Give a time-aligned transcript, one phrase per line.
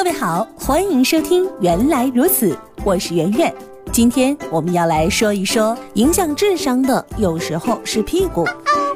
[0.00, 2.54] 各位好，欢迎收听《原来如此》，
[2.84, 3.54] 我是圆圆。
[3.92, 8.42] 今天我们要来说一说，影响智商的有时候是屁股。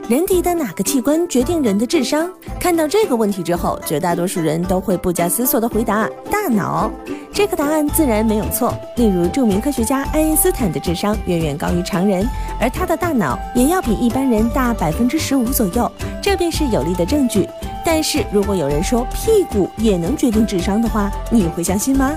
[0.09, 2.27] 人体的哪个器官决定人的智商？
[2.59, 6.91] 看到这个问题之后，绝大多数人都会不加思索地回答：大脑。
[7.31, 8.75] 这个答案自然没有错。
[8.97, 12.27] 例如，著名科学家爱因斯坦的智商远远高于常人，
[12.59, 15.93] 而他的大脑也要比一般人大百分之十五左右，
[16.23, 17.47] 这便是有力的证据。
[17.85, 22.17] 但是如果有人说屁股也能决定智商的话，你会相信吗？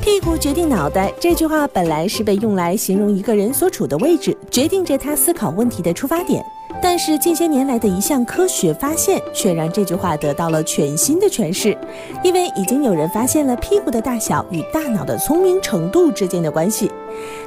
[0.00, 6.44] 屁股决定脑袋这句话本来是被用来形容一个人所处的位置，决定着他思考问题的出发点。
[6.82, 11.74] 但是近些年来的一项科学发现，却让这句话得到了全新的诠释。
[12.22, 16.90] 因为已经有人发现了屁股的大小与大脑的聪明程度之间的关系。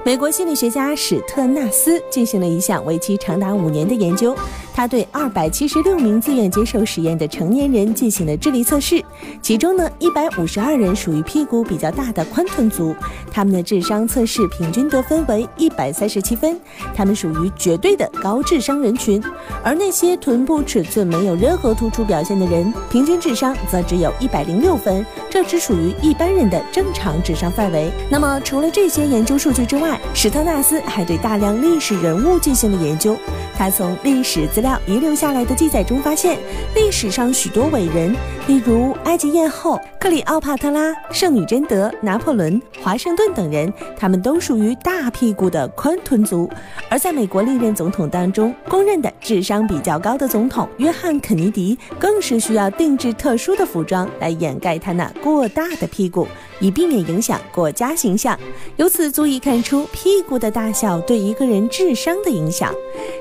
[0.03, 4.35] 美国心理学家史特纳斯进行了一项为期长达五年的研究，
[4.77, 9.03] 他对二百七十六名自愿接受实验的成年人进行了智力测试，
[9.41, 12.95] 其中呢，一百五十二人属于屁股比较大的宽臀族，
[13.31, 16.55] 他们的智商测试平均得分为一百三十七分，
[16.93, 19.19] 他们属于绝对的高智商人群。
[19.63, 27.91] 而那些臀部尺寸没有任何突出表现的人，平均智商则只有一百零六分，这只属于一般人的正常智商范围。
[28.11, 33.17] 那么，除了这些研究数据之外，史特纳斯还对大量历史人物进行了研究。
[33.57, 36.39] 他从历史资料遗留下来的记载中发现，
[36.73, 38.15] 历史上许多伟人，
[38.47, 46.49] 例如埃及艳后克里奥帕特拉、圣女贞德、拿破仑、华盛顿等人，他们都属于大屁股的宽臀族。
[46.89, 56.27] 而在美国历任总统当中，公认的智商比较高的总统约翰肯尼迪，更是需要定制特殊的服装来掩盖他那过大的屁股，
[56.59, 58.37] 以避免影响国家形象。
[58.77, 62.73] 由此足以看出屁股的大小对一个人智商的影响。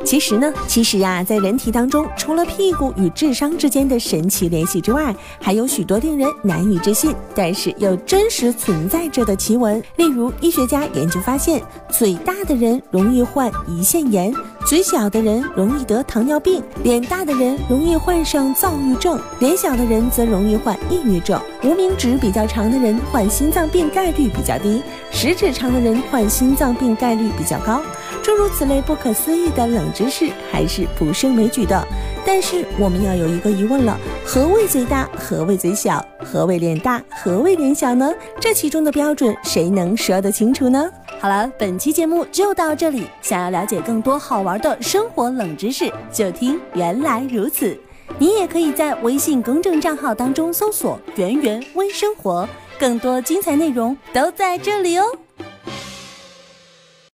[0.05, 9.83] 其实呢，其实啊，在，在人体当中，除了屁股与智商之间的神奇联系之外，还有许多令人难以置信，但是又真实存在着的奇闻。
[9.97, 14.33] 例如，医学家研究发现，嘴大的人容易患胰腺炎，
[14.65, 21.39] 嘴小的人容易得糖尿病，脸大的人容易患上躁郁症，脸小的人则容易患抑郁症。
[21.63, 27.83] 无名指比较长的人患心脏病概率比较低，食指长的人患心脏病概率比较高。
[28.27, 31.87] 诸如此类不可思议的冷知识还是不胜枚举的，
[32.25, 35.09] 但是我们要有一个疑问了：何谓嘴大？
[35.17, 36.05] 何谓嘴小？
[36.25, 37.01] 何谓脸大？
[37.09, 38.13] 何谓脸小呢？
[38.41, 40.91] 这其中的标准谁能说得清楚呢？
[41.21, 43.07] 好了，本期节目就到这里。
[43.23, 47.79] 想要了解更多好玩的生活冷知识，就听原来如此。
[48.19, 55.05] 你也可以在微信公众账号当中搜索“圆圆微生活”，更多精彩内容都在这里哦。